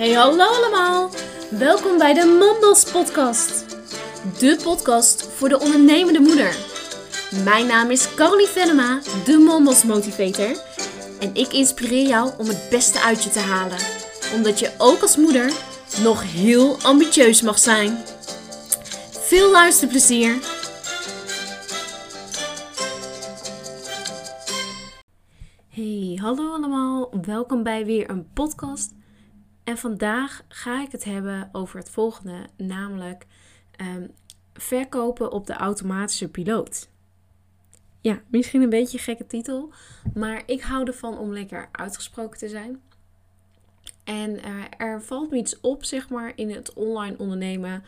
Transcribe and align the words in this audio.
Hey 0.00 0.12
hallo 0.12 0.44
allemaal! 0.44 1.10
Welkom 1.50 1.98
bij 1.98 2.14
de 2.14 2.24
Mondos 2.24 2.90
podcast. 2.92 3.66
De 4.38 4.60
podcast 4.62 5.22
voor 5.22 5.48
de 5.48 5.58
ondernemende 5.60 6.20
moeder. 6.20 6.56
Mijn 7.44 7.66
naam 7.66 7.90
is 7.90 8.14
Caroline 8.14 8.48
Venema, 8.48 9.00
de 9.24 9.38
Mondos 9.38 9.84
motivator. 9.84 10.62
En 11.18 11.34
ik 11.34 11.52
inspireer 11.52 12.06
jou 12.06 12.30
om 12.38 12.46
het 12.46 12.66
beste 12.70 13.00
uit 13.00 13.24
je 13.24 13.30
te 13.30 13.38
halen. 13.38 13.78
Omdat 14.34 14.58
je 14.58 14.72
ook 14.78 15.02
als 15.02 15.16
moeder 15.16 15.52
nog 16.02 16.22
heel 16.22 16.76
ambitieus 16.82 17.42
mag 17.42 17.58
zijn. 17.58 17.98
Veel 19.10 19.50
luisterplezier! 19.50 20.38
Hey, 25.68 26.18
hallo 26.20 26.52
allemaal. 26.52 27.10
Welkom 27.22 27.62
bij 27.62 27.84
weer 27.84 28.10
een 28.10 28.28
podcast. 28.32 28.98
En 29.70 29.78
vandaag 29.78 30.42
ga 30.48 30.82
ik 30.82 30.92
het 30.92 31.04
hebben 31.04 31.48
over 31.52 31.78
het 31.78 31.90
volgende, 31.90 32.46
namelijk 32.56 33.26
ehm, 33.76 34.06
verkopen 34.52 35.32
op 35.32 35.46
de 35.46 35.52
automatische 35.52 36.28
piloot. 36.28 36.88
Ja, 38.00 38.20
misschien 38.30 38.62
een 38.62 38.70
beetje 38.70 38.98
een 38.98 39.04
gekke 39.04 39.26
titel, 39.26 39.72
maar 40.14 40.42
ik 40.46 40.60
hou 40.60 40.84
ervan 40.86 41.18
om 41.18 41.32
lekker 41.32 41.68
uitgesproken 41.72 42.38
te 42.38 42.48
zijn. 42.48 42.80
En 44.04 44.30
uh, 44.30 44.64
er 44.76 45.02
valt 45.02 45.30
me 45.30 45.36
iets 45.36 45.60
op, 45.60 45.84
zeg 45.84 46.08
maar, 46.08 46.32
in 46.34 46.50
het 46.50 46.72
online 46.72 47.18
ondernemen, 47.18 47.84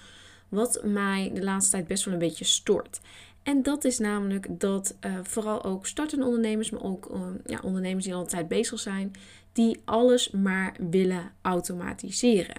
wat 0.48 0.80
mij 0.84 1.30
de 1.34 1.42
laatste 1.42 1.70
tijd 1.70 1.86
best 1.86 2.04
wel 2.04 2.14
een 2.14 2.20
beetje 2.20 2.44
stoort. 2.44 3.00
En 3.42 3.62
dat 3.62 3.84
is 3.84 3.98
namelijk 3.98 4.60
dat 4.60 4.96
uh, 5.00 5.18
vooral 5.22 5.64
ook 5.64 5.86
startende 5.86 6.24
ondernemers, 6.24 6.70
maar 6.70 6.82
ook 6.82 7.10
uh, 7.10 7.20
ja, 7.46 7.60
ondernemers 7.62 8.04
die 8.04 8.14
al 8.14 8.20
een 8.20 8.26
tijd 8.26 8.48
bezig 8.48 8.78
zijn, 8.78 9.12
die 9.52 9.80
alles 9.84 10.30
maar 10.30 10.76
willen 10.90 11.32
automatiseren. 11.42 12.56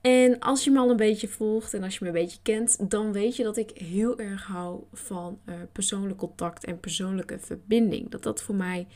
En 0.00 0.38
als 0.38 0.64
je 0.64 0.70
me 0.70 0.78
al 0.78 0.90
een 0.90 0.96
beetje 0.96 1.28
volgt 1.28 1.74
en 1.74 1.82
als 1.82 1.94
je 1.94 1.98
me 2.00 2.06
een 2.06 2.22
beetje 2.22 2.38
kent, 2.42 2.90
dan 2.90 3.12
weet 3.12 3.36
je 3.36 3.42
dat 3.42 3.56
ik 3.56 3.70
heel 3.70 4.18
erg 4.18 4.46
hou 4.46 4.82
van 4.92 5.38
uh, 5.46 5.54
persoonlijk 5.72 6.18
contact 6.18 6.64
en 6.64 6.80
persoonlijke 6.80 7.38
verbinding. 7.38 8.10
Dat 8.10 8.22
dat 8.22 8.42
voor 8.42 8.54
mij 8.54 8.86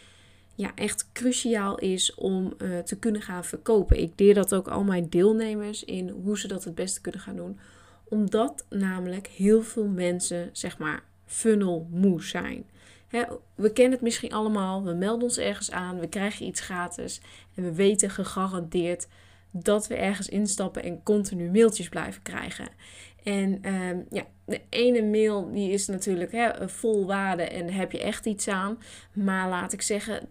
ja, 0.55 0.73
echt 0.75 1.13
cruciaal 1.13 1.79
is 1.79 2.15
om 2.15 2.55
uh, 2.59 2.79
te 2.79 2.99
kunnen 2.99 3.23
gaan 3.23 3.45
verkopen. 3.45 4.01
Ik 4.01 4.13
leer 4.17 4.35
dat 4.35 4.55
ook 4.55 4.69
al 4.69 4.85
mijn 4.85 5.09
deelnemers 5.09 5.85
in 5.85 6.09
hoe 6.09 6.39
ze 6.39 6.49
dat 6.49 6.65
het 6.65 6.75
beste 6.75 7.01
kunnen 7.01 7.21
gaan 7.21 7.37
doen. 7.37 7.59
Omdat 8.05 8.67
namelijk 8.71 9.27
heel 9.27 9.63
veel 9.63 9.87
mensen, 9.87 10.51
zeg 10.53 10.79
maar, 10.79 11.03
funnel 11.27 11.89
moe 11.91 12.23
zijn. 12.23 12.65
We 13.55 13.73
kennen 13.73 13.93
het 13.93 14.01
misschien 14.01 14.33
allemaal. 14.33 14.85
We 14.85 14.93
melden 14.93 15.23
ons 15.23 15.39
ergens 15.39 15.71
aan. 15.71 16.01
We 16.01 16.09
krijgen 16.09 16.47
iets 16.47 16.61
gratis. 16.61 17.21
En 17.55 17.63
we 17.63 17.75
weten 17.75 18.11
gegarandeerd 18.11 19.09
dat 19.51 19.87
we 19.87 19.95
ergens 19.95 20.29
instappen 20.29 20.83
en 20.83 21.03
continu 21.03 21.51
mailtjes 21.51 21.89
blijven 21.89 22.23
krijgen. 22.23 22.69
En 23.23 23.75
um, 23.75 24.07
ja, 24.11 24.27
de 24.45 24.61
ene 24.69 25.03
mail 25.03 25.53
die 25.53 25.71
is 25.71 25.87
natuurlijk 25.87 26.33
hè, 26.33 26.69
vol 26.69 27.07
waarde 27.07 27.43
en 27.43 27.73
heb 27.73 27.93
je 27.93 28.01
echt 28.01 28.27
iets 28.27 28.49
aan. 28.49 28.79
Maar 29.13 29.49
laat 29.49 29.73
ik 29.73 29.83
zeggen, 29.83 30.21
80% 30.27 30.29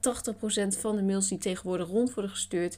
van 0.80 0.96
de 0.96 1.04
mails 1.04 1.28
die 1.28 1.38
tegenwoordig 1.38 1.88
rond 1.88 2.14
worden 2.14 2.32
gestuurd, 2.32 2.78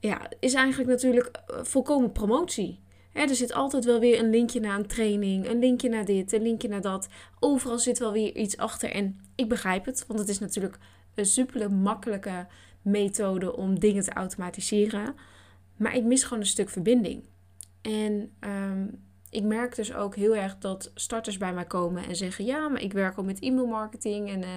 ja, 0.00 0.28
is 0.40 0.54
eigenlijk 0.54 0.90
natuurlijk 0.90 1.26
eh, 1.26 1.56
volkomen 1.62 2.12
promotie. 2.12 2.80
Er 3.12 3.34
zit 3.34 3.52
altijd 3.52 3.84
wel 3.84 4.00
weer 4.00 4.18
een 4.18 4.30
linkje 4.30 4.60
naar 4.60 4.78
een 4.78 4.86
training, 4.86 5.48
een 5.48 5.58
linkje 5.58 5.88
naar 5.88 6.04
dit, 6.04 6.32
een 6.32 6.42
linkje 6.42 6.68
naar 6.68 6.80
dat. 6.80 7.08
Overal 7.40 7.78
zit 7.78 7.98
wel 7.98 8.12
weer 8.12 8.36
iets 8.36 8.56
achter. 8.56 8.90
En 8.90 9.20
ik 9.34 9.48
begrijp 9.48 9.84
het, 9.84 10.04
want 10.06 10.20
het 10.20 10.28
is 10.28 10.38
natuurlijk 10.38 10.78
een 11.14 11.26
super 11.26 11.72
makkelijke 11.72 12.46
methode 12.82 13.56
om 13.56 13.78
dingen 13.78 14.02
te 14.02 14.12
automatiseren. 14.12 15.14
Maar 15.76 15.96
ik 15.96 16.04
mis 16.04 16.22
gewoon 16.22 16.38
een 16.38 16.46
stuk 16.46 16.68
verbinding. 16.68 17.24
En 17.82 18.32
um, 18.40 19.02
ik 19.32 19.42
merk 19.42 19.74
dus 19.74 19.94
ook 19.94 20.16
heel 20.16 20.36
erg 20.36 20.58
dat 20.58 20.90
starters 20.94 21.36
bij 21.38 21.52
mij 21.52 21.64
komen 21.64 22.08
en 22.08 22.16
zeggen: 22.16 22.44
Ja, 22.44 22.68
maar 22.68 22.80
ik 22.80 22.92
werk 22.92 23.16
al 23.16 23.24
met 23.24 23.40
e-mailmarketing 23.40 24.30
en 24.30 24.42
uh, 24.42 24.48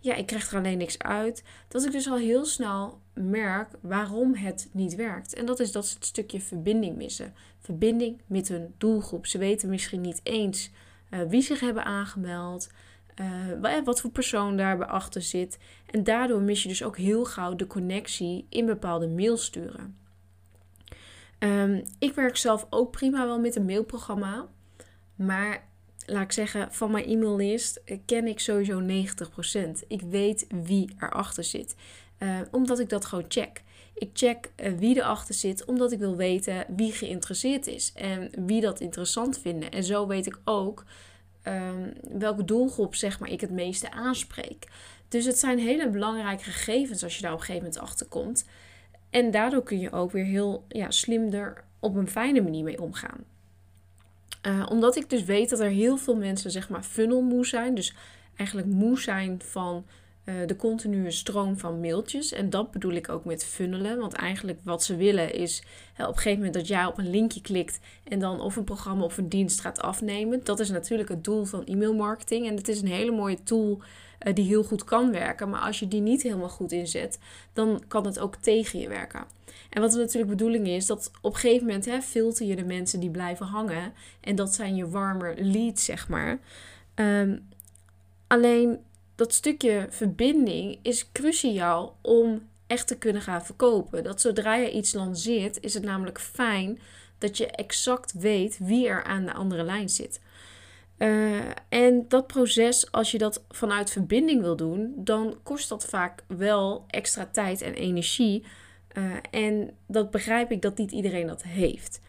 ja, 0.00 0.14
ik 0.14 0.26
krijg 0.26 0.50
er 0.50 0.58
alleen 0.58 0.78
niks 0.78 0.98
uit. 0.98 1.44
Dat 1.68 1.84
ik 1.84 1.92
dus 1.92 2.08
al 2.08 2.16
heel 2.16 2.44
snel 2.44 3.00
merk 3.14 3.68
waarom 3.80 4.34
het 4.34 4.68
niet 4.72 4.94
werkt. 4.94 5.34
En 5.34 5.46
dat 5.46 5.60
is 5.60 5.72
dat 5.72 5.86
ze 5.86 5.94
het 5.94 6.04
stukje 6.04 6.40
verbinding 6.40 6.96
missen. 6.96 7.34
Verbinding 7.58 8.20
met 8.26 8.48
hun 8.48 8.74
doelgroep. 8.78 9.26
Ze 9.26 9.38
weten 9.38 9.68
misschien 9.68 10.00
niet 10.00 10.20
eens 10.22 10.70
uh, 11.10 11.20
wie 11.28 11.42
zich 11.42 11.60
hebben 11.60 11.84
aangemeld. 11.84 12.70
Uh, 13.60 13.82
wat 13.84 14.00
voor 14.00 14.10
persoon 14.10 14.56
daarbij 14.56 14.86
achter 14.86 15.22
zit. 15.22 15.58
En 15.90 16.04
daardoor 16.04 16.40
mis 16.40 16.62
je 16.62 16.68
dus 16.68 16.82
ook 16.82 16.96
heel 16.96 17.24
gauw 17.24 17.56
de 17.56 17.66
connectie 17.66 18.46
in 18.48 18.66
bepaalde 18.66 19.08
mails 19.08 19.44
sturen. 19.44 19.96
Um, 21.38 21.82
ik 21.98 22.14
werk 22.14 22.36
zelf 22.36 22.66
ook 22.70 22.90
prima 22.90 23.26
wel 23.26 23.40
met 23.40 23.56
een 23.56 23.64
mailprogramma. 23.64 24.46
Maar 25.14 25.68
laat 26.06 26.22
ik 26.22 26.32
zeggen, 26.32 26.72
van 26.72 26.90
mijn 26.90 27.04
e-maillist 27.04 27.80
ken 28.06 28.26
ik 28.26 28.40
sowieso 28.40 28.80
90%. 28.80 29.86
Ik 29.88 30.00
weet 30.00 30.46
wie 30.64 30.94
erachter 30.98 31.44
zit. 31.44 31.76
Uh, 32.18 32.40
omdat 32.50 32.78
ik 32.78 32.88
dat 32.88 33.04
gewoon 33.04 33.24
check. 33.28 33.62
Ik 33.94 34.10
check 34.12 34.50
uh, 34.56 34.78
wie 34.78 34.96
erachter 34.96 35.34
zit, 35.34 35.64
omdat 35.64 35.92
ik 35.92 35.98
wil 35.98 36.16
weten 36.16 36.64
wie 36.76 36.92
geïnteresseerd 36.92 37.66
is 37.66 37.92
en 37.94 38.30
wie 38.46 38.60
dat 38.60 38.80
interessant 38.80 39.38
vinden. 39.38 39.70
En 39.70 39.84
zo 39.84 40.06
weet 40.06 40.26
ik 40.26 40.38
ook 40.44 40.84
um, 41.44 41.92
welke 42.18 42.44
doelgroep 42.44 42.94
zeg 42.94 43.20
maar, 43.20 43.30
ik 43.30 43.40
het 43.40 43.50
meeste 43.50 43.90
aanspreek. 43.90 44.66
Dus 45.08 45.24
het 45.24 45.38
zijn 45.38 45.58
hele 45.58 45.90
belangrijke 45.90 46.44
gegevens 46.44 47.02
als 47.02 47.16
je 47.16 47.22
daar 47.22 47.32
op 47.32 47.38
een 47.38 47.44
gegeven 47.44 47.66
moment 47.66 47.82
achter 47.82 48.06
komt. 48.06 48.46
En 49.10 49.30
daardoor 49.30 49.62
kun 49.62 49.78
je 49.78 49.92
ook 49.92 50.10
weer 50.10 50.24
heel 50.24 50.64
ja, 50.68 50.90
slim 50.90 51.32
er 51.32 51.64
op 51.80 51.96
een 51.96 52.08
fijne 52.08 52.40
manier 52.40 52.64
mee 52.64 52.82
omgaan. 52.82 53.24
Uh, 54.46 54.66
omdat 54.70 54.96
ik 54.96 55.10
dus 55.10 55.24
weet 55.24 55.50
dat 55.50 55.60
er 55.60 55.70
heel 55.70 55.96
veel 55.96 56.16
mensen 56.16 56.50
zeg 56.50 56.68
maar 56.68 56.82
funnelmoe 56.82 57.46
zijn. 57.46 57.74
Dus 57.74 57.94
eigenlijk 58.36 58.68
moe 58.68 59.00
zijn 59.00 59.40
van 59.42 59.84
uh, 60.28 60.34
de 60.46 60.56
continue 60.56 61.10
stroom 61.10 61.58
van 61.58 61.80
mailtjes. 61.80 62.32
En 62.32 62.50
dat 62.50 62.70
bedoel 62.70 62.92
ik 62.92 63.08
ook 63.08 63.24
met 63.24 63.44
funnelen. 63.44 63.98
Want 63.98 64.12
eigenlijk 64.12 64.60
wat 64.62 64.84
ze 64.84 64.96
willen 64.96 65.34
is 65.34 65.62
op 65.98 66.06
een 66.06 66.14
gegeven 66.14 66.36
moment 66.36 66.54
dat 66.54 66.68
jij 66.68 66.86
op 66.86 66.98
een 66.98 67.10
linkje 67.10 67.40
klikt. 67.40 67.80
En 68.04 68.18
dan 68.18 68.40
of 68.40 68.56
een 68.56 68.64
programma 68.64 69.04
of 69.04 69.18
een 69.18 69.28
dienst 69.28 69.60
gaat 69.60 69.80
afnemen. 69.80 70.40
Dat 70.44 70.60
is 70.60 70.70
natuurlijk 70.70 71.08
het 71.08 71.24
doel 71.24 71.44
van 71.44 71.64
e-mail 71.64 71.94
marketing. 71.94 72.46
En 72.46 72.56
het 72.56 72.68
is 72.68 72.80
een 72.80 72.88
hele 72.88 73.10
mooie 73.10 73.42
tool 73.42 73.80
uh, 74.26 74.34
die 74.34 74.46
heel 74.46 74.64
goed 74.64 74.84
kan 74.84 75.10
werken. 75.10 75.50
Maar 75.50 75.60
als 75.60 75.78
je 75.78 75.88
die 75.88 76.00
niet 76.00 76.22
helemaal 76.22 76.48
goed 76.48 76.72
inzet, 76.72 77.18
dan 77.52 77.82
kan 77.88 78.06
het 78.06 78.18
ook 78.18 78.36
tegen 78.36 78.78
je 78.78 78.88
werken. 78.88 79.24
En 79.70 79.80
wat 79.80 79.92
de 79.92 79.98
natuurlijk 79.98 80.30
bedoeling 80.30 80.66
is, 80.66 80.86
dat 80.86 81.10
op 81.20 81.34
een 81.34 81.40
gegeven 81.40 81.66
moment 81.66 81.84
hè, 81.84 82.00
filter 82.00 82.46
je 82.46 82.56
de 82.56 82.64
mensen 82.64 83.00
die 83.00 83.10
blijven 83.10 83.46
hangen. 83.46 83.92
En 84.20 84.36
dat 84.36 84.54
zijn 84.54 84.76
je 84.76 84.88
warmer 84.88 85.34
leads, 85.38 85.84
zeg 85.84 86.08
maar. 86.08 86.38
Um, 86.94 87.48
alleen 88.26 88.78
dat 89.18 89.32
stukje 89.32 89.86
verbinding 89.90 90.78
is 90.82 91.12
cruciaal 91.12 91.96
om 92.02 92.48
echt 92.66 92.86
te 92.86 92.98
kunnen 92.98 93.22
gaan 93.22 93.44
verkopen. 93.44 94.04
Dat 94.04 94.20
zodra 94.20 94.54
je 94.54 94.70
iets 94.70 94.92
lanceert, 94.92 95.60
is 95.60 95.74
het 95.74 95.82
namelijk 95.82 96.20
fijn 96.20 96.78
dat 97.18 97.36
je 97.36 97.46
exact 97.46 98.12
weet 98.12 98.58
wie 98.58 98.88
er 98.88 99.04
aan 99.04 99.24
de 99.24 99.32
andere 99.32 99.62
lijn 99.62 99.88
zit. 99.88 100.20
Uh, 100.98 101.40
en 101.68 102.04
dat 102.08 102.26
proces, 102.26 102.92
als 102.92 103.10
je 103.10 103.18
dat 103.18 103.44
vanuit 103.48 103.90
verbinding 103.90 104.40
wil 104.40 104.56
doen, 104.56 104.92
dan 104.96 105.38
kost 105.42 105.68
dat 105.68 105.86
vaak 105.86 106.24
wel 106.26 106.84
extra 106.88 107.26
tijd 107.26 107.60
en 107.62 107.74
energie. 107.74 108.44
Uh, 108.92 109.16
en 109.30 109.70
dat 109.86 110.10
begrijp 110.10 110.50
ik 110.50 110.62
dat 110.62 110.76
niet 110.78 110.92
iedereen 110.92 111.26
dat 111.26 111.42
heeft. 111.42 112.00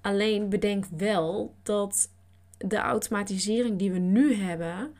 Alleen 0.00 0.48
bedenk 0.48 0.84
wel 0.96 1.54
dat 1.62 2.10
de 2.58 2.76
automatisering 2.76 3.78
die 3.78 3.90
we 3.90 3.98
nu 3.98 4.34
hebben, 4.34 4.94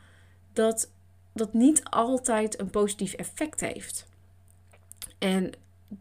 dat 0.53 0.90
dat 1.33 1.53
niet 1.53 1.83
altijd 1.83 2.59
een 2.59 2.69
positief 2.69 3.13
effect 3.13 3.59
heeft. 3.59 4.07
En 5.17 5.51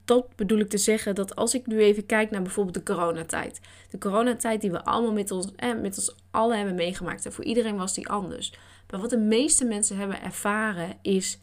dat 0.05 0.37
bedoel 0.37 0.59
ik 0.59 0.69
te 0.69 0.79
zeggen 0.79 1.15
dat 1.15 1.37
als 1.37 1.55
ik 1.55 1.67
nu 1.67 1.79
even 1.79 2.07
kijk 2.07 2.31
naar 2.31 2.43
bijvoorbeeld 2.43 2.75
de 2.75 2.95
coronatijd. 2.95 3.61
De 3.91 3.99
coronatijd 3.99 4.61
die 4.61 4.71
we 4.71 4.85
allemaal 4.85 5.13
met 5.13 5.31
ons, 5.31 5.55
eh, 5.57 5.81
met 5.81 5.99
ons 5.99 6.15
allen 6.31 6.57
hebben 6.57 6.75
meegemaakt. 6.75 7.27
En 7.27 7.33
voor 7.33 7.45
iedereen 7.45 7.77
was 7.77 7.95
die 7.95 8.09
anders. 8.09 8.53
Maar 8.91 9.01
wat 9.01 9.11
de 9.11 9.19
meeste 9.19 9.65
mensen 9.65 9.97
hebben 9.97 10.23
ervaren 10.23 10.99
is 11.03 11.39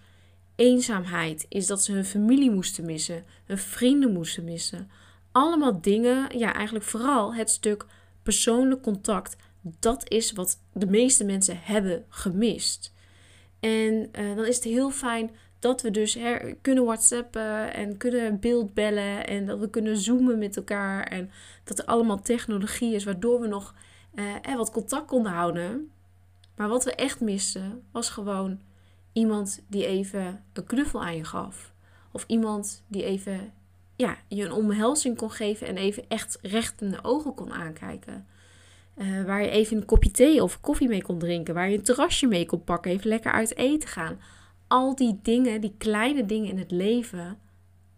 eenzaamheid. 0.56 1.45
Is 1.50 1.68
dat 1.68 1.83
ze 1.83 1.92
hun 1.92 2.06
familie 2.06 2.51
moesten 2.51 2.86
missen. 2.86 3.25
Hun 3.45 3.57
vrienden 3.57 4.13
moesten 4.13 4.44
missen. 4.44 4.90
Allemaal 5.31 5.81
dingen, 5.81 6.38
ja 6.38 6.54
eigenlijk 6.54 6.86
vooral 6.86 7.33
het 7.36 7.50
stuk 7.50 7.86
persoonlijk 8.24 8.81
contact. 8.81 9.36
Dat 9.62 10.10
is 10.10 10.31
wat 10.31 10.60
de 10.74 10.88
meeste 10.88 11.24
mensen 11.24 11.60
hebben 11.62 12.06
gemist. 12.10 12.94
En 13.59 13.94
uh, 13.94 14.36
dan 14.36 14.45
is 14.45 14.56
het 14.56 14.63
heel 14.63 14.89
fijn 14.89 15.31
dat 15.59 15.81
we 15.81 15.92
dus 15.92 16.13
her, 16.13 16.56
kunnen 16.56 16.86
whatsappen 16.86 17.74
en 17.74 17.98
kunnen 17.98 18.39
beeldbellen 18.39 19.27
en 19.27 19.45
dat 19.45 19.59
we 19.59 19.69
kunnen 19.69 19.98
zoomen 19.98 20.38
met 20.38 20.57
elkaar. 20.57 21.04
En 21.04 21.31
dat 21.63 21.80
er 21.80 21.86
allemaal 21.86 22.21
technologie 22.21 22.95
is 22.95 23.04
waardoor 23.04 23.42
we 23.42 23.48
nog 23.48 23.75
uh, 24.15 24.56
wat 24.56 24.71
contact 24.71 25.06
konden 25.06 25.31
houden. 25.31 25.92
Maar 26.56 26.68
wat 26.68 26.83
we 26.83 26.95
echt 26.95 27.19
missen 27.19 27.83
was 27.92 28.09
gewoon 28.09 28.59
iemand 29.13 29.63
die 29.68 29.86
even 29.86 30.44
een 30.54 30.65
knuffel 30.65 31.04
aan 31.04 31.15
je 31.15 31.24
gaf. 31.24 31.74
Of 32.12 32.24
iemand 32.27 32.83
die 32.88 33.04
even 33.04 33.54
ja, 33.95 34.18
je 34.27 34.44
een 34.44 34.51
omhelzing 34.51 35.18
kon 35.18 35.31
geven 35.31 35.68
en 35.68 35.77
even 35.77 36.04
echt 36.07 36.39
recht 36.42 36.81
in 36.81 36.89
de 36.89 37.04
ogen 37.04 37.33
kon 37.33 37.54
aankijken. 37.54 38.27
Eh, 38.98 39.24
waar 39.24 39.42
je 39.42 39.50
even 39.50 39.78
een 39.78 39.86
kopje 39.86 40.12
thee 40.12 40.44
of 40.44 40.60
koffie 40.62 40.88
mee 40.88 41.02
kon 41.02 41.20
drinken. 41.20 41.54
Waar 41.54 41.70
je 41.70 41.78
een 41.78 41.84
terrasje 41.84 42.28
mee 42.28 42.46
kon 42.46 42.64
pakken. 42.64 42.92
Even 42.92 43.10
lekker 43.10 43.32
uit 43.32 43.56
eten 43.56 43.90
gaan. 43.90 44.20
Al 44.68 44.96
die 44.96 45.20
dingen, 45.22 45.62
die 45.62 45.74
kleine 45.78 46.26
dingen 46.26 46.50
in 46.50 46.58
het 46.58 46.72
leven, 46.72 47.40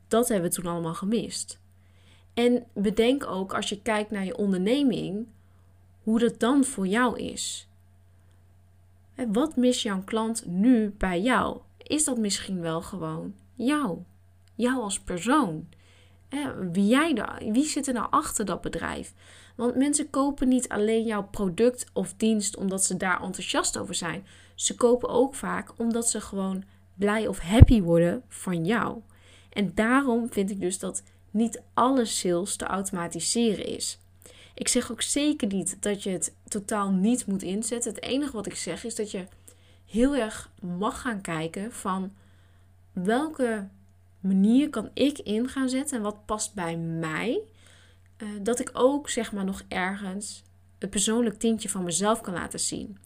dat 0.07 0.28
hebben 0.28 0.50
we 0.50 0.56
toen 0.56 0.72
allemaal 0.72 0.94
gemist. 0.94 1.60
En 2.34 2.66
bedenk 2.74 3.25
ook 3.25 3.54
als 3.54 3.69
je 3.69 3.81
kijkt 3.81 4.12
naar 4.12 4.25
je 4.25 4.38
onderneming, 4.38 5.28
hoe 6.04 6.19
dat 6.19 6.40
dan 6.40 6.63
voor 6.63 6.88
jou 6.88 7.19
is. 7.19 7.68
Wat 9.28 9.56
mist 9.56 9.81
jouw 9.81 10.04
klant 10.04 10.45
nu 10.45 10.94
bij 10.98 11.22
jou? 11.22 11.60
Is 11.78 12.04
dat 12.04 12.18
misschien 12.18 12.62
wel 12.62 12.81
gewoon 12.81 13.34
jou? 13.56 13.98
Jou 14.56 14.81
als 14.81 15.00
persoon? 15.00 15.68
Wie, 16.72 16.88
jij 16.88 17.14
daar, 17.14 17.42
wie 17.52 17.66
zit 17.66 17.88
er 17.88 17.94
nou 17.94 18.08
achter 18.10 18.46
dat 18.46 18.62
bedrijf? 18.62 19.14
Want 19.56 19.76
mensen 19.76 20.10
kopen 20.10 20.48
niet 20.48 20.70
alleen 20.70 21.04
jouw 21.04 21.24
product 21.24 21.86
of 21.94 22.14
dienst 22.18 22.58
omdat 22.58 22.86
ze 22.86 22.98
daar 22.98 23.22
enthousiast 23.22 23.78
over 23.78 23.96
zijn. 23.96 24.26
Ze 24.56 24.76
kopen 24.76 25.10
ook 25.10 25.36
vaak 25.36 25.72
omdat 25.78 26.10
ze 26.10 26.22
gewoon 26.22 26.64
blij 26.96 27.28
of 27.28 27.40
happy 27.40 27.81
worden 27.81 28.24
van 28.28 28.66
jou. 28.66 29.02
En 29.50 29.72
daarom 29.76 30.31
vind 30.31 30.50
ik 30.50 30.60
dus 30.60 30.80
dat 30.80 31.04
niet 31.31 31.62
alle 31.74 32.06
sales 32.06 32.56
te 32.56 32.66
automatiseren 32.66 33.66
is. 33.66 34.00
Ik 34.54 34.68
zeg 34.68 34.92
ook 34.92 35.02
zeker 35.02 35.48
niet 35.48 35.78
dat 35.80 36.04
je 36.04 36.10
het 36.10 36.36
totaal 36.48 36.92
niet 36.92 37.26
moet 37.26 37.44
inzetten. 37.44 37.94
Het 37.94 38.04
enige 38.04 38.31
wat 38.31 38.46
ik 38.46 38.56
zeg 38.56 38.84
is 38.84 38.96
dat 38.96 39.12
je 39.12 39.26
heel 39.86 40.16
erg 40.16 40.52
mag 40.62 41.02
gaan 41.02 41.22
kijken 41.22 41.72
van 41.72 42.14
welke 42.92 43.68
manier 44.19 44.69
kan 44.69 44.89
ik 44.94 45.18
in 45.18 45.48
gaan 45.48 45.69
zetten 45.69 45.98
en 45.98 46.04
wat 46.04 46.25
past 46.25 46.54
bij 46.54 46.77
mij. 46.77 47.42
Uh, 48.18 48.30
dat 48.42 48.60
ik 48.60 48.69
ook 48.74 49.10
zeg 49.10 49.31
maar 49.31 49.45
nog 49.45 49.63
ergens 49.68 50.44
het 50.80 50.89
persoonlijk 50.89 51.39
tintje 51.39 51.69
van 51.69 51.83
mezelf 51.83 52.21
kan 52.21 52.33
laten 52.33 52.60
zien. 52.60 52.98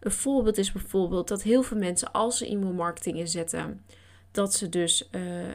Een 0.00 0.10
voorbeeld 0.10 0.58
is 0.58 0.72
bijvoorbeeld 0.72 1.28
dat 1.28 1.42
heel 1.42 1.62
veel 1.62 1.76
mensen 1.76 2.12
als 2.12 2.38
ze 2.38 2.46
e-mail 2.46 2.72
marketing 2.72 3.18
inzetten, 3.18 3.84
dat 4.30 4.54
ze 4.54 4.68
dus 4.68 5.08
uh, 5.10 5.48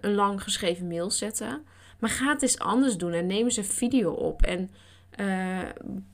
een 0.00 0.14
lang 0.14 0.42
geschreven 0.42 0.88
mail 0.88 1.10
zetten. 1.10 1.62
Maar 1.98 2.10
ga 2.10 2.32
het 2.32 2.42
eens 2.42 2.58
anders 2.58 2.96
doen 2.96 3.12
en 3.12 3.26
neem 3.26 3.44
eens 3.44 3.56
een 3.56 3.64
video 3.64 4.10
op. 4.10 4.42
En 4.42 4.70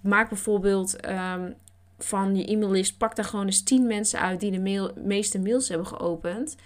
maak 0.01 0.29
bijvoorbeeld 0.29 1.09
um, 1.09 1.55
van 1.99 2.37
je 2.37 2.51
e-maillist, 2.51 2.99
pak 2.99 3.17
daar 3.17 3.25
gewoon 3.25 3.47
eens 3.47 3.63
10 3.63 3.87
mensen 3.87 4.21
uit 4.21 4.41
die 4.41 4.51
de 4.51 4.93
meeste 4.95 5.39
mails 5.39 5.69
hebben 5.69 5.87
geopend. 5.87 6.57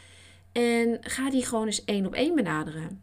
En 0.58 0.99
ga 1.00 1.31
die 1.31 1.46
gewoon 1.46 1.66
eens 1.66 1.84
één 1.84 2.06
op 2.06 2.14
één 2.14 2.34
benaderen. 2.34 3.02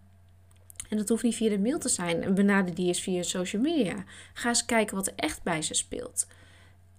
En 0.89 0.97
dat 0.97 1.09
hoeft 1.09 1.23
niet 1.23 1.35
via 1.35 1.49
de 1.49 1.59
mail 1.59 1.79
te 1.79 1.89
zijn. 1.89 2.23
En 2.23 2.35
benader 2.35 2.75
die 2.75 2.87
eens 2.87 3.01
via 3.01 3.23
social 3.23 3.61
media. 3.61 4.03
Ga 4.33 4.49
eens 4.49 4.65
kijken 4.65 4.95
wat 4.95 5.07
er 5.07 5.13
echt 5.15 5.43
bij 5.43 5.61
ze 5.61 5.73
speelt. 5.73 6.27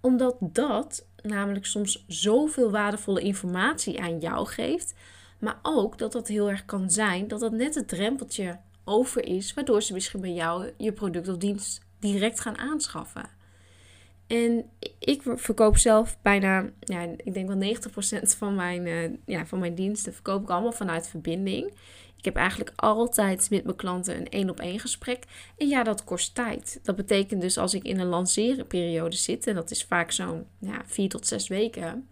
Omdat 0.01 0.37
dat 0.41 1.07
namelijk 1.23 1.67
soms 1.67 2.05
zoveel 2.07 2.71
waardevolle 2.71 3.21
informatie 3.21 4.01
aan 4.01 4.19
jou 4.19 4.47
geeft. 4.47 4.95
Maar 5.39 5.59
ook 5.63 5.99
dat 5.99 6.13
dat 6.13 6.29
heel 6.29 6.51
erg 6.51 6.65
kan 6.65 6.91
zijn 6.91 7.29
dat 7.29 7.41
dat 7.41 7.53
net 7.53 7.75
het 7.75 7.89
drempeltje 7.89 8.59
over 8.85 9.25
is. 9.25 9.55
Waardoor 9.55 9.83
ze 9.83 9.93
misschien 9.93 10.21
bij 10.21 10.33
jou 10.33 10.73
je 10.77 10.93
product 10.93 11.29
of 11.29 11.37
dienst 11.37 11.81
direct 11.99 12.41
gaan 12.41 12.59
aanschaffen. 12.59 13.36
En 14.27 14.71
ik 14.99 15.23
verkoop 15.25 15.77
zelf 15.77 16.19
bijna, 16.23 16.71
ja, 16.81 17.03
ik 17.17 17.35
denk 17.35 17.49
wel 17.49 17.75
90% 17.75 18.37
van 18.37 18.55
mijn, 18.55 18.87
uh, 18.87 19.11
ja, 19.27 19.47
van 19.47 19.59
mijn 19.59 19.75
diensten 19.75 20.13
verkoop 20.13 20.43
ik 20.43 20.51
allemaal 20.51 20.73
vanuit 20.73 21.09
verbinding. 21.09 21.73
Ik 22.17 22.25
heb 22.25 22.37
eigenlijk 22.37 22.73
altijd 22.77 23.51
met 23.51 23.65
mijn 23.65 23.77
klanten 23.77 24.17
een 24.17 24.29
één 24.29 24.51
op 24.51 24.61
één 24.61 24.79
gesprek. 24.79 25.25
En 25.57 25.69
ja, 25.69 25.83
dat 25.83 26.05
kost 26.05 26.35
tijd. 26.35 26.81
Dat 26.83 26.97
betekent 26.97 27.41
dus 27.41 27.59
als 27.59 27.75
ik 27.75 27.85
in 27.85 28.01
een 28.01 28.07
lancerenperiode 28.07 29.17
zit, 29.17 29.47
en 29.47 29.55
dat 29.55 29.71
is 29.71 29.85
vaak 29.85 30.11
zo'n 30.11 30.47
ja, 30.59 30.83
vier 30.87 31.09
tot 31.09 31.27
zes 31.27 31.49
weken, 31.49 32.09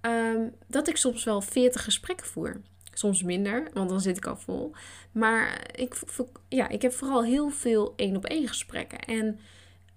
um, 0.00 0.52
dat 0.66 0.88
ik 0.88 0.96
soms 0.96 1.24
wel 1.24 1.40
40 1.40 1.84
gesprekken 1.84 2.26
voer. 2.26 2.60
Soms 2.92 3.22
minder, 3.22 3.68
want 3.72 3.88
dan 3.88 4.00
zit 4.00 4.16
ik 4.16 4.26
al 4.26 4.36
vol. 4.36 4.72
Maar 5.12 5.70
ik, 5.74 5.94
ja, 6.48 6.68
ik 6.68 6.82
heb 6.82 6.92
vooral 6.92 7.24
heel 7.24 7.50
veel 7.50 7.92
één 7.96 8.16
op 8.16 8.24
één 8.24 8.48
gesprekken. 8.48 8.98
En 8.98 9.38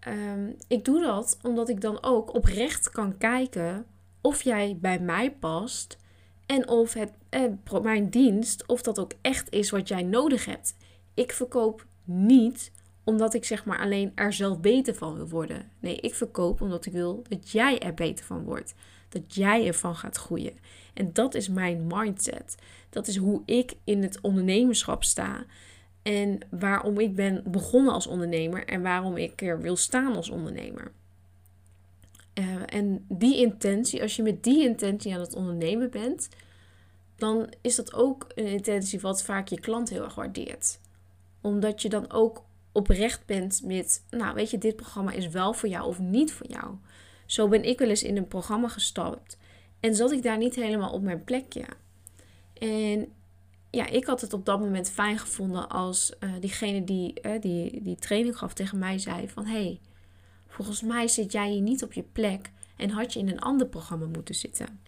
um, 0.07 0.55
ik 0.67 0.85
doe 0.85 1.01
dat 1.01 1.37
omdat 1.41 1.69
ik 1.69 1.81
dan 1.81 2.03
ook 2.03 2.33
oprecht 2.33 2.89
kan 2.89 3.17
kijken 3.17 3.85
of 4.21 4.41
jij 4.41 4.77
bij 4.81 4.99
mij 4.99 5.31
past. 5.31 5.97
En 6.45 6.67
of 6.67 6.93
het, 6.93 7.11
eh, 7.29 7.81
mijn 7.81 8.09
dienst, 8.09 8.67
of 8.67 8.81
dat 8.81 8.99
ook 8.99 9.13
echt 9.21 9.51
is 9.51 9.69
wat 9.69 9.87
jij 9.87 10.03
nodig 10.03 10.45
hebt. 10.45 10.75
Ik 11.13 11.31
verkoop 11.31 11.85
niet 12.03 12.71
omdat 13.03 13.33
ik 13.33 13.45
zeg 13.45 13.65
maar 13.65 13.79
alleen 13.79 14.11
er 14.15 14.33
zelf 14.33 14.59
beter 14.59 14.95
van 14.95 15.15
wil 15.15 15.29
worden. 15.29 15.71
Nee, 15.79 15.95
ik 15.95 16.15
verkoop 16.15 16.61
omdat 16.61 16.85
ik 16.85 16.93
wil 16.93 17.23
dat 17.29 17.51
jij 17.51 17.79
er 17.79 17.93
beter 17.93 18.25
van 18.25 18.43
wordt. 18.43 18.73
Dat 19.09 19.35
jij 19.35 19.67
ervan 19.67 19.95
gaat 19.95 20.17
groeien. 20.17 20.57
En 20.93 21.13
dat 21.13 21.35
is 21.35 21.47
mijn 21.47 21.87
mindset. 21.87 22.55
Dat 22.89 23.07
is 23.07 23.15
hoe 23.15 23.41
ik 23.45 23.73
in 23.83 24.03
het 24.03 24.21
ondernemerschap 24.21 25.03
sta. 25.03 25.45
En 26.09 26.39
waarom 26.49 26.99
ik 26.99 27.15
ben 27.15 27.43
begonnen 27.45 27.93
als 27.93 28.07
ondernemer 28.07 28.65
en 28.65 28.81
waarom 28.81 29.17
ik 29.17 29.41
er 29.41 29.61
wil 29.61 29.75
staan 29.75 30.15
als 30.15 30.29
ondernemer. 30.29 30.91
Uh, 32.33 32.45
en 32.65 33.05
die 33.07 33.37
intentie, 33.37 34.01
als 34.01 34.15
je 34.15 34.23
met 34.23 34.43
die 34.43 34.63
intentie 34.63 35.13
aan 35.13 35.19
het 35.19 35.35
ondernemen 35.35 35.89
bent, 35.89 36.29
dan 37.15 37.53
is 37.61 37.75
dat 37.75 37.93
ook 37.93 38.27
een 38.35 38.45
intentie 38.45 38.99
wat 38.99 39.23
vaak 39.23 39.47
je 39.47 39.59
klant 39.59 39.89
heel 39.89 40.03
erg 40.03 40.15
waardeert. 40.15 40.79
Omdat 41.41 41.81
je 41.81 41.89
dan 41.89 42.11
ook 42.11 42.43
oprecht 42.71 43.25
bent 43.25 43.61
met, 43.63 44.05
nou 44.09 44.35
weet 44.35 44.49
je, 44.49 44.57
dit 44.57 44.75
programma 44.75 45.11
is 45.11 45.27
wel 45.27 45.53
voor 45.53 45.69
jou 45.69 45.87
of 45.87 45.99
niet 45.99 46.31
voor 46.33 46.47
jou. 46.47 46.75
Zo 47.25 47.47
ben 47.47 47.63
ik 47.63 47.79
wel 47.79 47.89
eens 47.89 48.03
in 48.03 48.17
een 48.17 48.27
programma 48.27 48.67
gestapt 48.67 49.37
en 49.79 49.95
zat 49.95 50.11
ik 50.11 50.23
daar 50.23 50.37
niet 50.37 50.55
helemaal 50.55 50.91
op 50.91 51.01
mijn 51.01 51.23
plekje. 51.23 51.65
En 52.53 53.13
ja, 53.71 53.87
ik 53.87 54.05
had 54.05 54.21
het 54.21 54.33
op 54.33 54.45
dat 54.45 54.59
moment 54.59 54.89
fijn 54.91 55.19
gevonden 55.19 55.69
als 55.69 56.13
uh, 56.19 56.31
diegene 56.39 56.83
die, 56.83 57.13
uh, 57.21 57.41
die 57.41 57.81
die 57.83 57.95
training 57.95 58.37
gaf 58.37 58.53
tegen 58.53 58.79
mij 58.79 58.97
zei 58.97 59.29
van... 59.29 59.45
hey, 59.45 59.79
volgens 60.47 60.81
mij 60.81 61.07
zit 61.07 61.31
jij 61.31 61.49
hier 61.49 61.61
niet 61.61 61.83
op 61.83 61.93
je 61.93 62.03
plek 62.03 62.51
en 62.75 62.89
had 62.89 63.13
je 63.13 63.19
in 63.19 63.29
een 63.29 63.39
ander 63.39 63.67
programma 63.67 64.05
moeten 64.05 64.35
zitten. 64.35 64.79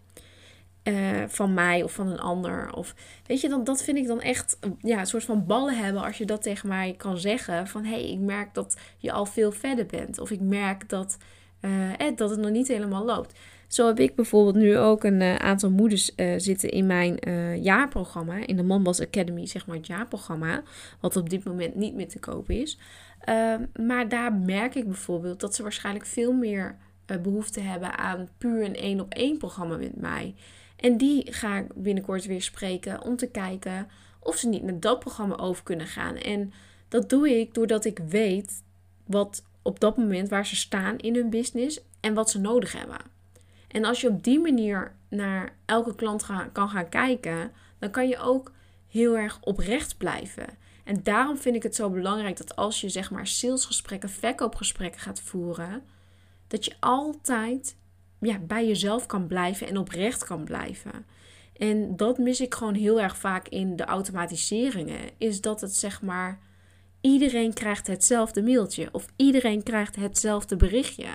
Uh, 0.84 1.22
van 1.26 1.54
mij 1.54 1.82
of 1.82 1.92
van 1.92 2.08
een 2.08 2.20
ander. 2.20 2.72
Of 2.72 2.94
weet 3.26 3.40
je, 3.40 3.48
dan, 3.48 3.64
dat 3.64 3.82
vind 3.82 3.96
ik 3.96 4.06
dan 4.06 4.20
echt 4.20 4.58
ja, 4.78 5.00
een 5.00 5.06
soort 5.06 5.24
van 5.24 5.46
ballen 5.46 5.78
hebben 5.78 6.02
als 6.02 6.18
je 6.18 6.24
dat 6.24 6.42
tegen 6.42 6.68
mij 6.68 6.94
kan 6.96 7.18
zeggen. 7.18 7.66
Van 7.66 7.84
hé, 7.84 7.90
hey, 7.90 8.10
ik 8.10 8.18
merk 8.18 8.54
dat 8.54 8.76
je 8.98 9.12
al 9.12 9.26
veel 9.26 9.52
verder 9.52 9.86
bent. 9.86 10.18
Of 10.18 10.30
ik 10.30 10.40
merk 10.40 10.88
dat, 10.88 11.16
eh, 11.60 12.16
dat 12.16 12.30
het 12.30 12.38
nog 12.38 12.50
niet 12.50 12.68
helemaal 12.68 13.04
loopt. 13.04 13.38
Zo 13.72 13.86
heb 13.86 14.00
ik 14.00 14.14
bijvoorbeeld 14.14 14.54
nu 14.54 14.78
ook 14.78 15.04
een 15.04 15.20
uh, 15.20 15.34
aantal 15.34 15.70
moeders 15.70 16.12
uh, 16.16 16.34
zitten 16.36 16.70
in 16.70 16.86
mijn 16.86 17.28
uh, 17.28 17.62
jaarprogramma. 17.62 18.46
In 18.46 18.56
de 18.56 18.62
Mombas 18.62 19.00
Academy, 19.00 19.46
zeg 19.46 19.66
maar 19.66 19.76
het 19.76 19.86
jaarprogramma. 19.86 20.62
Wat 21.00 21.16
op 21.16 21.30
dit 21.30 21.44
moment 21.44 21.74
niet 21.74 21.94
meer 21.94 22.08
te 22.08 22.18
koop 22.18 22.50
is. 22.50 22.78
Ehm, 23.20 23.64
maar 23.86 24.08
daar 24.08 24.32
merk 24.32 24.74
ik 24.74 24.84
bijvoorbeeld 24.84 25.40
dat 25.40 25.54
ze 25.54 25.62
waarschijnlijk 25.62 26.06
veel 26.06 26.32
meer 26.32 26.76
behoefte 27.22 27.60
hebben 27.60 27.98
aan 27.98 28.28
puur 28.38 28.64
een 28.64 28.76
één 28.76 29.00
op 29.00 29.12
één 29.12 29.38
programma 29.38 29.76
met 29.76 29.96
mij. 29.96 30.34
En 30.76 30.96
die 30.96 31.32
ga 31.32 31.58
ik 31.58 31.74
binnenkort 31.74 32.26
weer 32.26 32.42
spreken 32.42 33.02
om 33.02 33.16
te 33.16 33.30
kijken 33.30 33.88
of 34.20 34.36
ze 34.36 34.48
niet 34.48 34.62
naar 34.62 34.80
dat 34.80 34.98
programma 34.98 35.36
over 35.36 35.62
kunnen 35.62 35.86
gaan. 35.86 36.16
En 36.16 36.52
dat 36.88 37.08
doe 37.08 37.40
ik 37.40 37.54
doordat 37.54 37.84
ik 37.84 37.98
weet 38.08 38.62
wat 39.06 39.44
op 39.62 39.80
dat 39.80 39.96
moment 39.96 40.28
waar 40.28 40.46
ze 40.46 40.56
staan 40.56 40.98
in 40.98 41.14
hun 41.14 41.30
business 41.30 41.80
en 42.00 42.14
wat 42.14 42.30
ze 42.30 42.40
nodig 42.40 42.72
hebben. 42.72 43.11
En 43.72 43.84
als 43.84 44.00
je 44.00 44.08
op 44.08 44.24
die 44.24 44.40
manier 44.40 44.94
naar 45.08 45.56
elke 45.64 45.94
klant 45.94 46.26
kan 46.52 46.68
gaan 46.68 46.88
kijken, 46.88 47.52
dan 47.78 47.90
kan 47.90 48.08
je 48.08 48.18
ook 48.18 48.52
heel 48.88 49.16
erg 49.16 49.38
oprecht 49.40 49.96
blijven. 49.96 50.46
En 50.84 51.02
daarom 51.02 51.38
vind 51.38 51.56
ik 51.56 51.62
het 51.62 51.74
zo 51.74 51.90
belangrijk 51.90 52.36
dat 52.36 52.56
als 52.56 52.80
je 52.80 52.88
zeg 52.88 53.10
maar 53.10 53.26
salesgesprekken, 53.26 54.10
verkoopgesprekken 54.10 55.00
gaat 55.00 55.20
voeren, 55.20 55.82
dat 56.46 56.64
je 56.64 56.74
altijd 56.80 57.76
ja, 58.20 58.38
bij 58.38 58.66
jezelf 58.66 59.06
kan 59.06 59.26
blijven 59.26 59.66
en 59.68 59.76
oprecht 59.76 60.24
kan 60.24 60.44
blijven. 60.44 61.06
En 61.56 61.96
dat 61.96 62.18
mis 62.18 62.40
ik 62.40 62.54
gewoon 62.54 62.74
heel 62.74 63.00
erg 63.00 63.16
vaak 63.16 63.48
in 63.48 63.76
de 63.76 63.84
automatiseringen. 63.84 65.10
Is 65.18 65.40
dat 65.40 65.60
het 65.60 65.74
zeg 65.74 66.02
maar 66.02 66.38
iedereen 67.00 67.52
krijgt 67.52 67.86
hetzelfde 67.86 68.42
mailtje 68.42 68.88
of 68.92 69.06
iedereen 69.16 69.62
krijgt 69.62 69.96
hetzelfde 69.96 70.56
berichtje. 70.56 71.06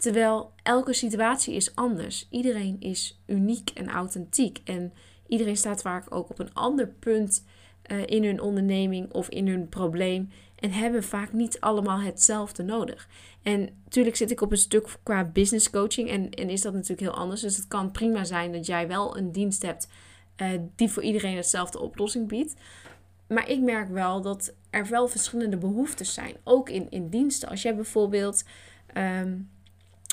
Terwijl 0.00 0.52
elke 0.62 0.92
situatie 0.92 1.54
is 1.54 1.74
anders. 1.74 2.26
Iedereen 2.30 2.76
is 2.78 3.20
uniek 3.26 3.70
en 3.70 3.88
authentiek. 3.88 4.60
En 4.64 4.92
iedereen 5.26 5.56
staat 5.56 5.82
vaak 5.82 6.14
ook 6.14 6.30
op 6.30 6.38
een 6.38 6.54
ander 6.54 6.88
punt 6.88 7.44
uh, 7.92 8.06
in 8.06 8.24
hun 8.24 8.40
onderneming 8.40 9.12
of 9.12 9.28
in 9.28 9.48
hun 9.48 9.68
probleem. 9.68 10.30
En 10.56 10.70
hebben 10.70 11.02
vaak 11.02 11.32
niet 11.32 11.60
allemaal 11.60 12.00
hetzelfde 12.00 12.62
nodig. 12.62 13.08
En 13.42 13.68
natuurlijk 13.84 14.16
zit 14.16 14.30
ik 14.30 14.40
op 14.40 14.50
een 14.50 14.58
stuk 14.58 14.98
qua 15.02 15.24
business 15.24 15.70
coaching. 15.70 16.10
En, 16.10 16.30
en 16.30 16.50
is 16.50 16.62
dat 16.62 16.72
natuurlijk 16.72 17.00
heel 17.00 17.18
anders. 17.18 17.40
Dus 17.40 17.56
het 17.56 17.68
kan 17.68 17.90
prima 17.90 18.24
zijn 18.24 18.52
dat 18.52 18.66
jij 18.66 18.88
wel 18.88 19.16
een 19.16 19.32
dienst 19.32 19.62
hebt 19.62 19.88
uh, 20.36 20.48
die 20.76 20.90
voor 20.90 21.02
iedereen 21.02 21.36
hetzelfde 21.36 21.78
oplossing 21.78 22.28
biedt. 22.28 22.54
maar 23.28 23.48
ik 23.48 23.60
merk 23.60 23.88
wel 23.88 24.20
dat 24.20 24.54
er 24.70 24.88
wel 24.88 25.08
verschillende 25.08 25.56
behoeftes 25.56 26.14
zijn. 26.14 26.34
Ook 26.44 26.68
in, 26.68 26.90
in 26.90 27.08
diensten. 27.08 27.48
Als 27.48 27.62
jij 27.62 27.74
bijvoorbeeld 27.74 28.44
ehm, 28.86 29.36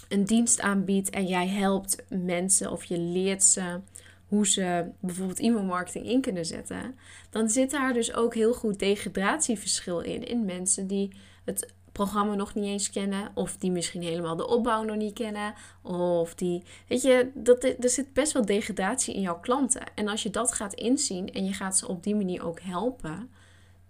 een 0.10 0.26
dienst 0.26 0.62
aanbiedt 0.62 1.10
en 1.10 1.26
jij 1.26 1.48
helpt 1.48 2.04
mensen 2.10 2.72
of 2.72 2.84
je 2.84 3.00
leert 3.00 3.44
ze 3.44 3.80
hoe 4.28 4.48
ze 4.48 4.86
bijvoorbeeld 5.00 5.40
e-mailmarketing 5.40 6.06
in 6.06 6.22
kunnen 6.22 6.46
zetten, 6.46 6.96
dan 7.30 7.50
zit 7.50 7.72
daar 7.72 7.94
dus 7.94 8.14
ook 8.14 8.34
heel 8.34 8.54
goed 8.54 8.80
degradratieverschil 8.80 10.00
in. 10.00 10.28
In 10.28 10.46
mensen 10.46 10.88
die 10.88 11.12
het 11.46 11.74
programma 11.92 12.36
nog 12.36 12.54
niet 12.54 12.66
eens 12.66 12.90
kennen, 12.90 13.32
of 13.34 13.58
die 13.58 13.72
misschien 13.72 14.02
helemaal 14.02 14.36
de 14.36 14.48
opbouw 14.48 14.84
nog 14.84 14.96
niet 14.96 15.14
kennen, 15.14 15.54
of 15.82 16.36
die, 16.36 16.64
weet 16.88 17.02
je, 17.02 17.32
dat, 17.34 17.64
er 17.64 17.90
zit 17.90 18.14
best 18.14 18.32
wel 18.32 18.46
degradatie 18.46 19.16
in 19.16 19.22
jouw 19.22 19.40
klanten. 19.40 19.82
En 19.96 20.08
als 20.08 20.24
je 20.24 20.30
dat 20.30 20.54
gaat 20.54 20.74
inzien 20.74 21.34
en 21.34 21.46
je 21.46 21.54
gaat 21.54 21.78
ze 21.78 21.88
op 21.88 22.04
die 22.04 22.16
manier 22.16 22.46
ook 22.46 22.62
helpen, 22.62 23.30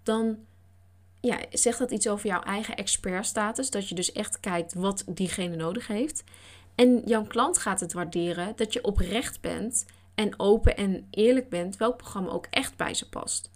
dan 0.02 0.36
ja, 1.20 1.38
zegt 1.50 1.78
dat 1.78 1.90
iets 1.90 2.08
over 2.08 2.26
jouw 2.26 2.42
eigen 2.42 2.76
expertstatus, 2.76 3.70
dat 3.70 3.88
je 3.88 3.94
dus 3.94 4.12
echt 4.12 4.40
kijkt 4.40 4.74
wat 4.74 5.04
diegene 5.06 5.56
nodig 5.56 5.86
heeft. 5.86 6.24
En 6.74 7.02
jouw 7.04 7.24
klant 7.24 7.58
gaat 7.58 7.80
het 7.80 7.92
waarderen 7.92 8.52
dat 8.56 8.72
je 8.72 8.84
oprecht 8.84 9.40
bent 9.40 9.86
en 10.14 10.40
open 10.40 10.76
en 10.76 11.06
eerlijk 11.10 11.48
bent, 11.48 11.76
welk 11.76 11.96
programma 11.96 12.30
ook 12.30 12.46
echt 12.50 12.76
bij 12.76 12.94
ze 12.94 13.08
past. 13.08 13.50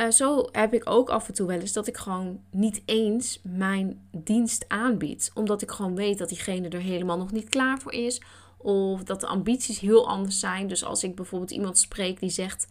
Uh, 0.00 0.10
zo 0.10 0.48
heb 0.52 0.74
ik 0.74 0.90
ook 0.90 1.10
af 1.10 1.28
en 1.28 1.34
toe 1.34 1.46
wel 1.46 1.60
eens 1.60 1.72
dat 1.72 1.86
ik 1.86 1.96
gewoon 1.96 2.40
niet 2.50 2.82
eens 2.84 3.40
mijn 3.42 4.08
dienst 4.10 4.64
aanbied. 4.68 5.30
Omdat 5.34 5.62
ik 5.62 5.70
gewoon 5.70 5.94
weet 5.94 6.18
dat 6.18 6.28
diegene 6.28 6.68
er 6.68 6.80
helemaal 6.80 7.18
nog 7.18 7.32
niet 7.32 7.48
klaar 7.48 7.78
voor 7.78 7.92
is. 7.92 8.22
Of 8.56 9.02
dat 9.02 9.20
de 9.20 9.26
ambities 9.26 9.78
heel 9.78 10.08
anders 10.08 10.40
zijn. 10.40 10.66
Dus 10.66 10.84
als 10.84 11.04
ik 11.04 11.14
bijvoorbeeld 11.14 11.50
iemand 11.50 11.78
spreek 11.78 12.20
die 12.20 12.30
zegt: 12.30 12.66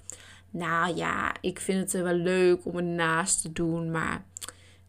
Nou 0.58 0.96
ja, 0.96 1.36
ik 1.42 1.60
vind 1.60 1.92
het 1.92 2.02
wel 2.02 2.14
leuk 2.14 2.66
om 2.66 2.96
naast 2.96 3.42
te 3.42 3.52
doen. 3.52 3.92
Maar 3.92 4.26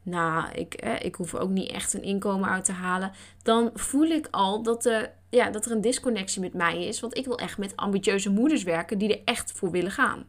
nou, 0.03 0.53
ik, 0.53 0.75
eh, 0.75 0.95
ik 1.01 1.15
hoef 1.15 1.35
ook 1.35 1.51
niet 1.51 1.71
echt 1.71 1.95
een 1.95 2.03
inkomen 2.03 2.49
uit 2.49 2.65
te 2.65 2.73
halen. 2.73 3.13
Dan 3.43 3.71
voel 3.75 4.05
ik 4.05 4.29
al 4.31 4.63
dat, 4.63 4.83
de, 4.83 5.11
ja, 5.31 5.51
dat 5.51 5.65
er 5.67 5.73
een 5.73 5.81
disconnectie 5.81 6.41
met 6.41 6.55
mij 6.55 6.87
is. 6.87 7.01
Want 7.01 7.17
ik 7.17 7.25
wil 7.25 7.39
echt 7.39 7.59
met 7.59 7.77
ambitieuze 7.77 8.31
moeders 8.31 8.63
werken 8.63 8.99
die 8.99 9.17
er 9.17 9.25
echt 9.25 9.53
voor 9.53 9.71
willen 9.71 9.91
gaan. 9.91 10.25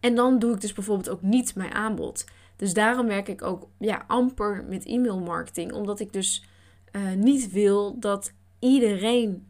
En 0.00 0.14
dan 0.14 0.38
doe 0.38 0.54
ik 0.54 0.60
dus 0.60 0.72
bijvoorbeeld 0.72 1.08
ook 1.08 1.22
niet 1.22 1.54
mijn 1.54 1.74
aanbod. 1.74 2.24
Dus 2.56 2.74
daarom 2.74 3.06
werk 3.06 3.28
ik 3.28 3.42
ook 3.42 3.68
ja, 3.78 4.04
amper 4.06 4.64
met 4.68 4.86
e-mail 4.86 5.20
marketing. 5.20 5.72
Omdat 5.72 6.00
ik 6.00 6.12
dus 6.12 6.44
uh, 6.92 7.12
niet 7.12 7.50
wil 7.50 7.98
dat 7.98 8.32
iedereen 8.58 9.46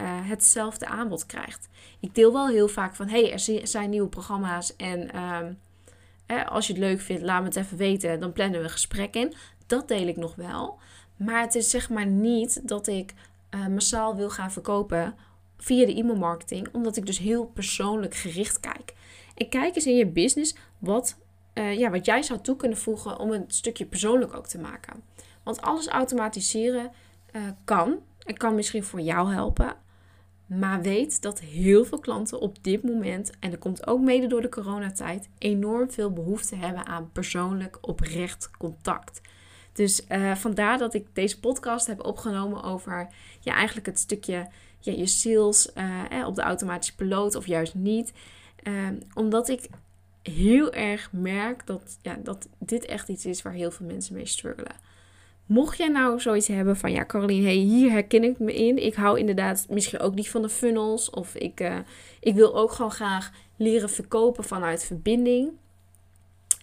uh, 0.00 0.28
hetzelfde 0.28 0.86
aanbod 0.86 1.26
krijgt. 1.26 1.68
Ik 2.00 2.14
deel 2.14 2.32
wel 2.32 2.48
heel 2.48 2.68
vaak 2.68 2.94
van, 2.94 3.08
hey, 3.08 3.32
er 3.32 3.66
zijn 3.68 3.90
nieuwe 3.90 4.08
programma's 4.08 4.76
en 4.76 5.10
uh, 5.14 6.46
als 6.46 6.66
je 6.66 6.72
het 6.72 6.82
leuk 6.82 7.00
vindt, 7.00 7.22
laat 7.22 7.40
me 7.40 7.46
het 7.46 7.56
even 7.56 7.76
weten. 7.76 8.20
Dan 8.20 8.32
plannen 8.32 8.58
we 8.58 8.64
een 8.64 8.70
gesprek 8.70 9.14
in. 9.14 9.34
Dat 9.66 9.88
deel 9.88 10.06
ik 10.06 10.16
nog 10.16 10.34
wel. 10.34 10.78
Maar 11.16 11.40
het 11.40 11.54
is 11.54 11.70
zeg 11.70 11.90
maar 11.90 12.06
niet 12.06 12.68
dat 12.68 12.86
ik 12.86 13.14
massaal 13.68 14.16
wil 14.16 14.30
gaan 14.30 14.52
verkopen 14.52 15.14
via 15.56 15.86
de 15.86 15.94
e-mail 15.94 16.18
marketing. 16.18 16.68
Omdat 16.72 16.96
ik 16.96 17.06
dus 17.06 17.18
heel 17.18 17.44
persoonlijk 17.46 18.14
gericht 18.14 18.60
kijk. 18.60 18.94
En 19.34 19.48
kijk 19.48 19.74
eens 19.74 19.86
in 19.86 19.96
je 19.96 20.06
business 20.06 20.56
wat, 20.78 21.18
uh, 21.54 21.78
ja, 21.78 21.90
wat 21.90 22.06
jij 22.06 22.22
zou 22.22 22.40
toe 22.40 22.56
kunnen 22.56 22.78
voegen 22.78 23.18
om 23.18 23.32
een 23.32 23.44
stukje 23.46 23.86
persoonlijk 23.86 24.34
ook 24.34 24.46
te 24.46 24.58
maken. 24.58 25.02
Want 25.42 25.60
alles 25.60 25.88
automatiseren 25.88 26.90
kan 27.64 27.98
en 28.24 28.36
kan 28.36 28.54
misschien 28.54 28.84
voor 28.84 29.00
jou 29.00 29.32
helpen. 29.32 29.86
Maar 30.48 30.82
weet 30.82 31.22
dat 31.22 31.40
heel 31.40 31.84
veel 31.84 31.98
klanten 31.98 32.40
op 32.40 32.64
dit 32.64 32.82
moment, 32.82 33.30
en 33.40 33.50
dat 33.50 33.58
komt 33.58 33.86
ook 33.86 34.00
mede 34.00 34.26
door 34.26 34.42
de 34.42 34.48
coronatijd, 34.48 35.28
enorm 35.38 35.90
veel 35.90 36.12
behoefte 36.12 36.56
hebben 36.56 36.86
aan 36.86 37.12
persoonlijk 37.12 37.78
oprecht 37.80 38.50
contact. 38.58 39.20
Dus 39.72 40.06
uh, 40.08 40.34
vandaar 40.34 40.78
dat 40.78 40.94
ik 40.94 41.06
deze 41.12 41.40
podcast 41.40 41.86
heb 41.86 42.04
opgenomen 42.04 42.62
over 42.62 43.08
ja, 43.40 43.54
eigenlijk 43.54 43.86
het 43.86 43.98
stukje 43.98 44.48
ja, 44.80 44.92
je 44.92 45.06
sales 45.06 45.70
uh, 46.10 46.26
op 46.26 46.34
de 46.34 46.42
automatische 46.42 46.94
piloot 46.94 47.34
of 47.34 47.46
juist 47.46 47.74
niet. 47.74 48.12
Ehm, 48.62 48.94
omdat 49.14 49.48
ik 49.48 49.68
heel 50.22 50.72
erg 50.72 51.12
merk 51.12 51.66
dat, 51.66 51.98
ja, 52.02 52.18
dat 52.22 52.48
dit 52.58 52.84
echt 52.84 53.08
iets 53.08 53.26
is 53.26 53.42
waar 53.42 53.52
heel 53.52 53.70
veel 53.70 53.86
mensen 53.86 54.14
mee 54.14 54.26
struggelen. 54.26 54.72
Mocht 55.48 55.78
jij 55.78 55.88
nou 55.88 56.20
zoiets 56.20 56.46
hebben 56.46 56.76
van, 56.76 56.92
ja 56.92 57.06
Caroline, 57.06 57.46
hey, 57.46 57.54
hier 57.54 57.90
herken 57.90 58.24
ik 58.24 58.38
me 58.38 58.54
in. 58.54 58.84
Ik 58.84 58.94
hou 58.94 59.18
inderdaad 59.18 59.66
misschien 59.70 60.00
ook 60.00 60.14
niet 60.14 60.30
van 60.30 60.42
de 60.42 60.48
funnels. 60.48 61.10
Of 61.10 61.34
ik, 61.34 61.60
uh, 61.60 61.76
ik 62.20 62.34
wil 62.34 62.56
ook 62.56 62.72
gewoon 62.72 62.90
graag 62.90 63.30
leren 63.56 63.90
verkopen 63.90 64.44
vanuit 64.44 64.84
verbinding. 64.84 65.50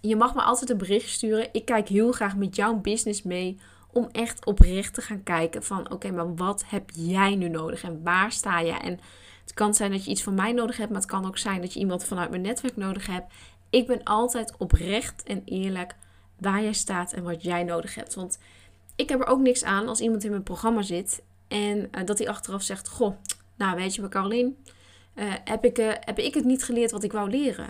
Je 0.02 0.16
mag 0.16 0.36
me 0.36 0.42
altijd 0.42 0.70
een 0.70 0.78
bericht 0.78 1.10
sturen. 1.10 1.48
Ik 1.52 1.66
kijk 1.66 1.88
heel 1.88 2.12
graag 2.12 2.36
met 2.36 2.56
jouw 2.56 2.76
business 2.76 3.24
mee 3.24 3.60
om 3.92 4.10
echt 4.12 4.46
oprecht 4.46 4.94
te 4.94 5.02
gaan 5.02 5.24
kijken 5.24 5.64
van 5.64 5.92
oké, 5.92 6.12
maar 6.12 6.36
wat 6.36 6.64
heb 6.68 6.90
jij 6.94 7.36
nu 7.36 7.50
nodig 7.50 7.84
en 7.84 8.04
waar 8.04 8.32
sta 8.32 8.60
je? 8.60 8.72
En 8.72 9.00
het 9.42 9.54
kan 9.54 9.74
zijn 9.74 9.92
dat 9.92 10.06
je 10.06 10.12
iets 10.12 10.24
van 10.24 10.34
mij 10.34 10.52
nodig 10.52 10.78
hebt, 10.78 10.90
maar 10.90 11.02
het 11.02 11.10
kan 11.10 11.26
ook 11.26 11.38
zijn 11.38 11.62
dat 11.62 11.74
je 11.74 11.80
iemand 11.80 12.04
vanuit 12.04 12.30
mijn 12.30 12.42
netwerk 12.42 12.78
nodig 12.78 13.08
hebt. 13.08 13.34
Ik 13.70 13.88
ben 13.88 14.04
altijd 14.04 14.54
oprecht 14.58 15.24
en 15.24 15.42
eerlijk 15.46 15.96
waar 16.40 16.62
jij 16.64 16.74
staat 16.74 17.14
en 17.14 17.24
wat 17.24 17.44
jij 17.44 17.64
nodig 17.64 17.96
hebt. 17.96 18.14
Want 18.14 18.40
ik 18.96 19.10
heb 19.10 19.20
er 19.20 19.28
ook 19.28 19.40
niks 19.40 19.64
aan 19.64 19.88
als 19.88 20.00
iemand 20.00 20.24
in 20.24 20.30
mijn 20.30 20.44
programma 20.44 20.82
zit 20.82 21.24
en 21.48 21.78
uh, 21.78 22.06
dat 22.06 22.18
hij 22.18 22.30
achteraf 22.30 22.62
zegt: 22.62 22.88
Goh, 22.90 23.16
nou 23.56 23.76
weet 23.76 23.96
je, 23.96 24.02
maar 24.02 24.10
Caroline, 24.10 24.54
uh, 25.16 25.34
heb, 25.44 25.66
ik, 25.66 25.80
uh, 25.80 25.92
heb 26.00 26.20
ik 26.20 26.34
het 26.34 26.44
niet 26.44 26.64
geleerd 26.64 26.92
wat 26.92 27.04
ik 27.04 27.12
wou 27.12 27.30
leren? 27.30 27.70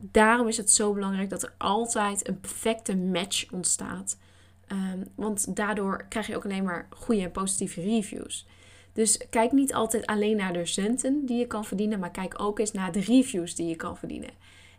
Daarom 0.00 0.48
is 0.48 0.56
het 0.56 0.70
zo 0.70 0.92
belangrijk 0.92 1.30
dat 1.30 1.42
er 1.42 1.54
altijd 1.58 2.28
een 2.28 2.40
perfecte 2.40 2.96
match 2.96 3.52
ontstaat. 3.52 4.18
Um, 4.72 5.04
want 5.14 5.56
daardoor 5.56 6.06
krijg 6.08 6.26
je 6.26 6.36
ook 6.36 6.44
alleen 6.44 6.64
maar 6.64 6.88
goede 6.90 7.22
en 7.22 7.30
positieve 7.30 7.80
reviews. 7.80 8.46
Dus 8.92 9.20
kijk 9.30 9.52
niet 9.52 9.74
altijd 9.74 10.06
alleen 10.06 10.36
naar 10.36 10.52
de 10.52 10.66
centen 10.66 11.26
die 11.26 11.38
je 11.38 11.46
kan 11.46 11.64
verdienen, 11.64 11.98
maar 11.98 12.10
kijk 12.10 12.42
ook 12.42 12.58
eens 12.58 12.72
naar 12.72 12.92
de 12.92 13.00
reviews 13.00 13.54
die 13.54 13.66
je 13.66 13.76
kan 13.76 13.96
verdienen. 13.96 14.30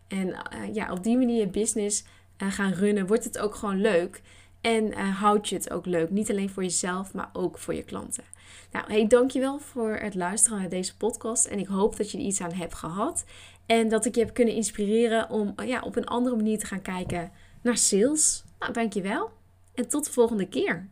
En 0.08 0.28
uh, 0.28 0.74
ja, 0.74 0.92
op 0.92 1.02
die 1.02 1.16
manier 1.16 1.50
business 1.50 2.04
gaan 2.36 2.72
runnen, 2.72 3.06
wordt 3.06 3.24
het 3.24 3.38
ook 3.38 3.54
gewoon 3.54 3.80
leuk. 3.80 4.22
En 4.62 4.86
uh, 4.86 5.20
houd 5.20 5.48
je 5.48 5.54
het 5.54 5.70
ook 5.70 5.86
leuk. 5.86 6.10
Niet 6.10 6.30
alleen 6.30 6.50
voor 6.50 6.62
jezelf, 6.62 7.14
maar 7.14 7.30
ook 7.32 7.58
voor 7.58 7.74
je 7.74 7.82
klanten. 7.82 8.24
Nou, 8.72 8.92
hey, 8.92 9.06
dankjewel 9.06 9.58
voor 9.58 9.90
het 9.90 10.14
luisteren 10.14 10.58
naar 10.58 10.68
deze 10.68 10.96
podcast. 10.96 11.46
En 11.46 11.58
ik 11.58 11.66
hoop 11.66 11.96
dat 11.96 12.10
je 12.10 12.18
er 12.18 12.24
iets 12.24 12.40
aan 12.40 12.52
hebt 12.52 12.74
gehad. 12.74 13.24
En 13.66 13.88
dat 13.88 14.04
ik 14.04 14.14
je 14.14 14.20
heb 14.20 14.34
kunnen 14.34 14.54
inspireren 14.54 15.30
om 15.30 15.54
ja, 15.64 15.80
op 15.80 15.96
een 15.96 16.06
andere 16.06 16.36
manier 16.36 16.58
te 16.58 16.66
gaan 16.66 16.82
kijken 16.82 17.32
naar 17.62 17.76
sales. 17.76 18.44
Nou, 18.58 18.72
dankjewel. 18.72 19.30
En 19.74 19.88
tot 19.88 20.04
de 20.04 20.12
volgende 20.12 20.48
keer. 20.48 20.88